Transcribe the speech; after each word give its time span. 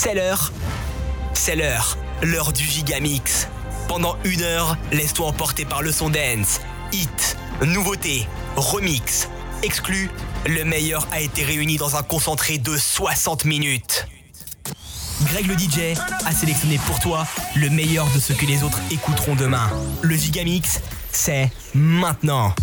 C'est 0.00 0.14
l'heure. 0.14 0.52
C'est 1.34 1.56
l'heure. 1.56 1.98
L'heure 2.22 2.52
du 2.52 2.62
Gigamix. 2.62 3.48
Pendant 3.88 4.16
une 4.22 4.42
heure, 4.42 4.76
laisse-toi 4.92 5.26
emporter 5.26 5.64
par 5.64 5.82
le 5.82 5.90
son 5.90 6.08
dance. 6.08 6.60
Hit, 6.92 7.36
nouveauté, 7.66 8.28
remix, 8.54 9.28
exclu. 9.64 10.08
Le 10.46 10.62
meilleur 10.62 11.08
a 11.10 11.20
été 11.20 11.42
réuni 11.42 11.78
dans 11.78 11.96
un 11.96 12.04
concentré 12.04 12.58
de 12.58 12.76
60 12.76 13.44
minutes. 13.44 14.06
Greg 15.24 15.48
le 15.48 15.58
DJ 15.58 15.98
a 16.24 16.30
sélectionné 16.30 16.78
pour 16.86 17.00
toi 17.00 17.26
le 17.56 17.68
meilleur 17.68 18.06
de 18.14 18.20
ce 18.20 18.32
que 18.32 18.46
les 18.46 18.62
autres 18.62 18.78
écouteront 18.92 19.34
demain. 19.34 19.68
Le 20.02 20.14
Gigamix, 20.14 20.80
c'est 21.10 21.50
maintenant. 21.74 22.54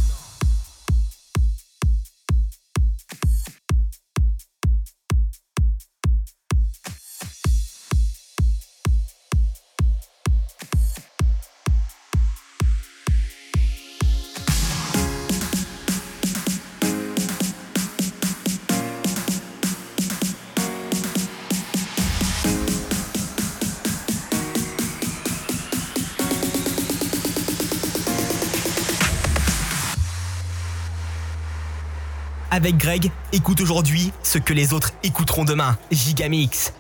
Avec 32.66 32.78
Greg, 32.78 33.12
écoute 33.32 33.62
aujourd'hui 33.62 34.12
ce 34.24 34.40
que 34.40 34.52
les 34.52 34.74
autres 34.74 34.90
écouteront 35.04 35.46
demain. 35.46 35.78
Gigamix. 35.92 36.74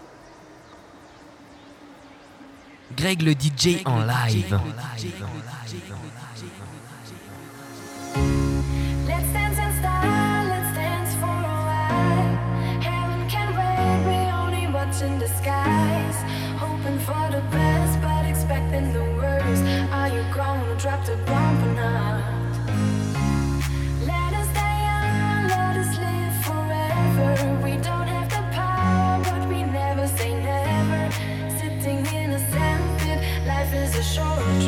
Greg 2.98 3.21
le 3.21 3.34
DJ 3.34 3.84
en 3.85 3.99
live. 3.99 4.60
Let's 9.05 9.32
dance 9.32 9.60
in 9.60 9.71
style, 9.77 10.48
let's 10.49 10.73
dance 10.73 11.13
for 11.20 11.29
a 11.29 11.62
while. 11.68 12.34
Heaven 12.82 13.27
can 13.29 13.54
wait, 13.54 14.07
we 14.07 14.17
only 14.41 14.65
watch 14.73 15.04
in 15.04 15.20
disguise. 15.20 16.17
Hoping 16.57 16.98
for 17.01 17.29
the 17.29 17.43
best, 17.51 18.01
but 18.01 18.27
expecting 18.27 18.91
the 18.91 19.04
worst. 19.21 19.62
Are 19.93 20.07
you 20.07 20.23
gonna 20.34 20.76
drop 20.79 21.05
the 21.05 21.15
bomb 21.27 21.63
or 21.63 21.76
not? 21.76 22.35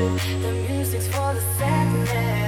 The 0.07 0.51
music's 0.69 1.07
for 1.07 1.33
the 1.33 1.41
sadness. 1.57 2.46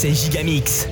C'est 0.00 0.14
Gigamix. 0.14 0.87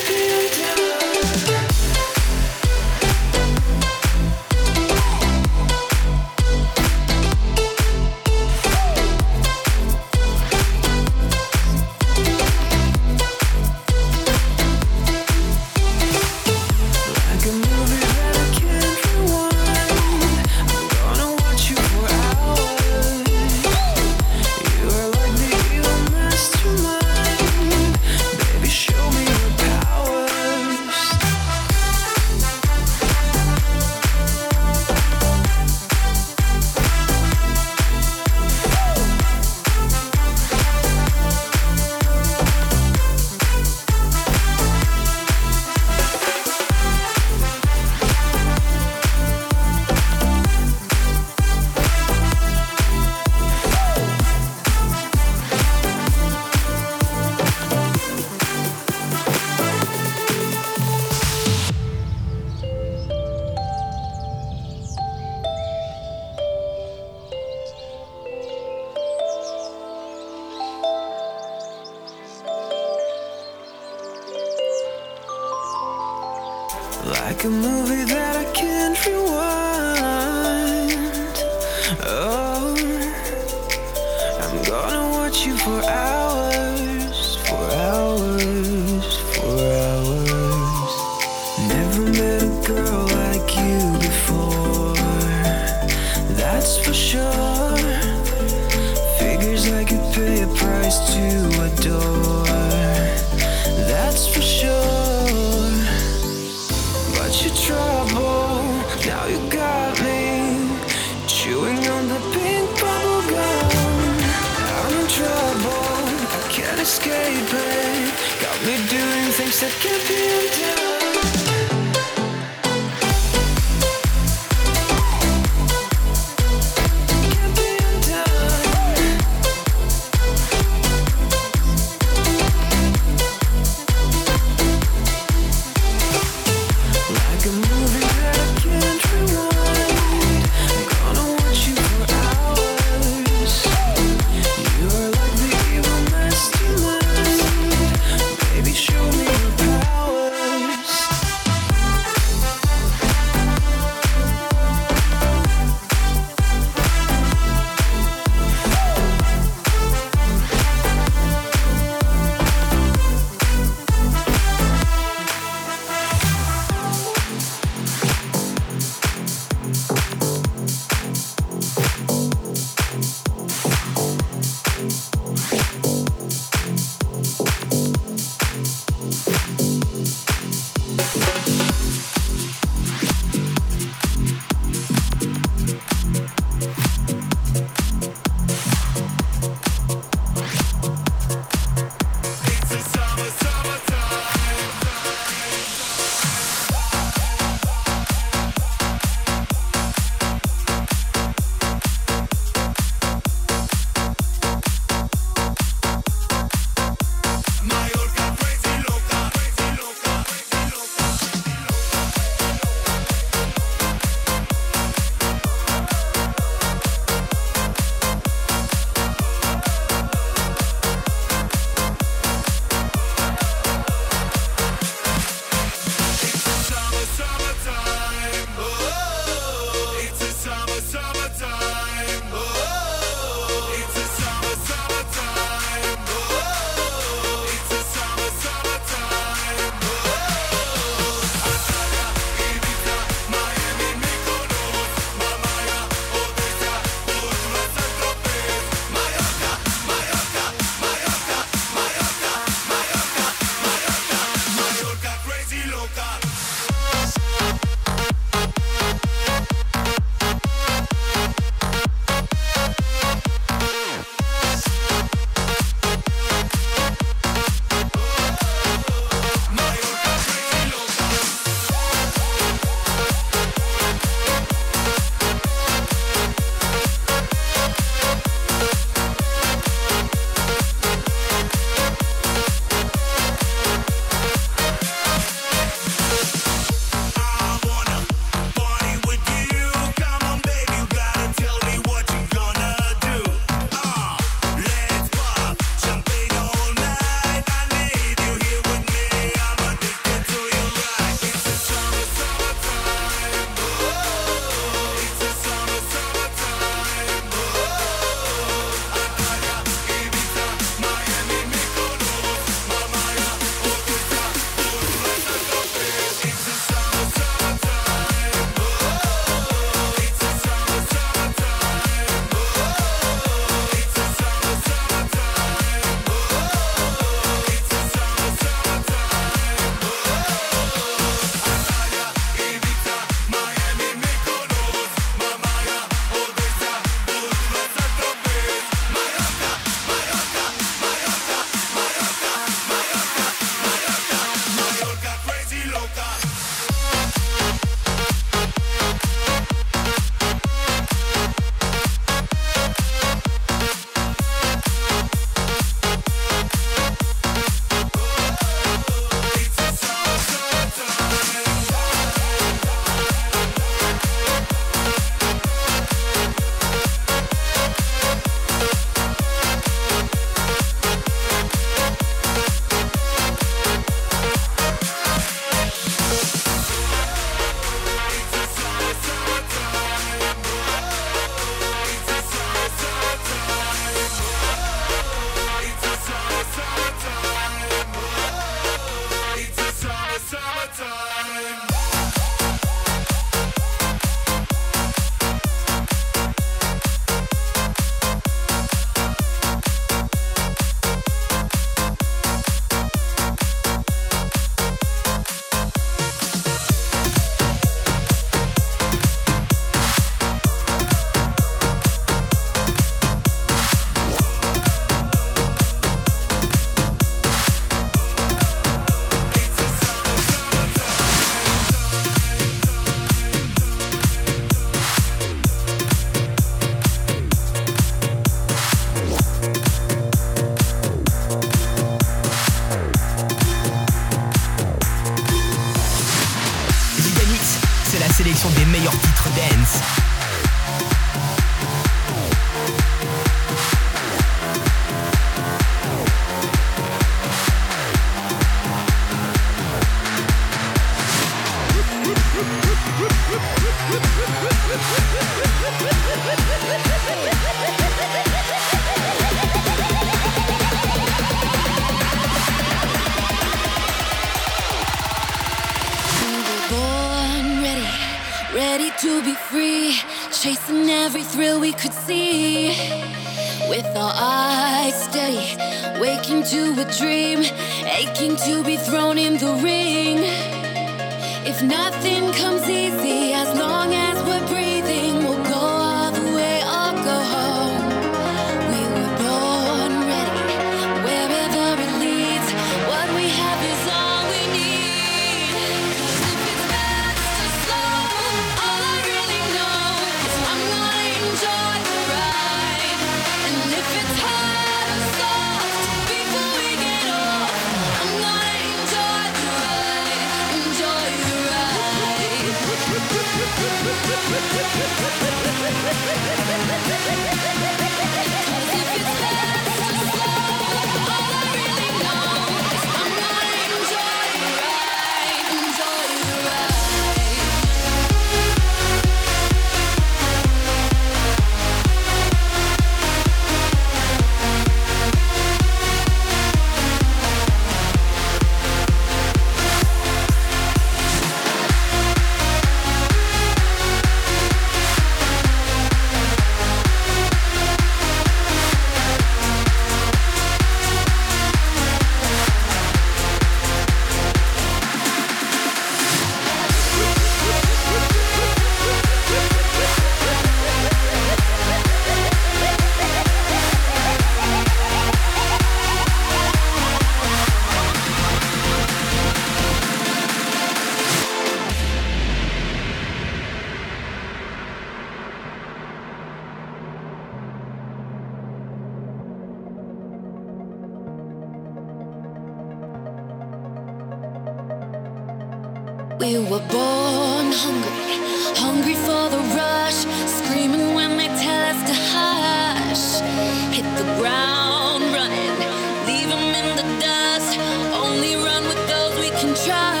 却。 599.63 600.00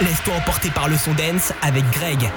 Laisse-toi 0.00 0.34
emporter 0.34 0.70
par 0.70 0.88
le 0.88 0.96
son 0.96 1.12
dance 1.12 1.52
avec 1.62 1.88
Greg. 1.90 2.30